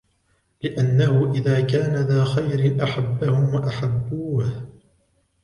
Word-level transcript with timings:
لِأَنَّهُ 0.63 1.31
إذَا 1.33 1.61
كَانَ 1.61 1.95
ذَا 1.95 2.23
خَيْرٍ 2.23 2.83
أَحَبَّهُمْ 2.83 3.53
وَأَحَبُّوهُ 3.53 4.63